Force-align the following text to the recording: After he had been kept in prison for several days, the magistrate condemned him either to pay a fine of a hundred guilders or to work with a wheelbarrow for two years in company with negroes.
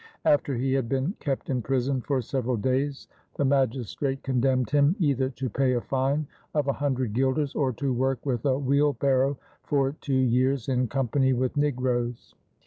After 0.25 0.55
he 0.55 0.73
had 0.73 0.89
been 0.89 1.13
kept 1.19 1.51
in 1.51 1.61
prison 1.61 2.01
for 2.01 2.23
several 2.23 2.57
days, 2.57 3.07
the 3.35 3.45
magistrate 3.45 4.23
condemned 4.23 4.71
him 4.71 4.95
either 4.97 5.29
to 5.29 5.47
pay 5.47 5.73
a 5.73 5.81
fine 5.81 6.25
of 6.55 6.67
a 6.67 6.73
hundred 6.73 7.13
guilders 7.13 7.53
or 7.53 7.71
to 7.73 7.93
work 7.93 8.17
with 8.25 8.43
a 8.47 8.57
wheelbarrow 8.57 9.37
for 9.61 9.91
two 9.91 10.15
years 10.15 10.67
in 10.67 10.87
company 10.87 11.33
with 11.33 11.55
negroes. 11.55 12.33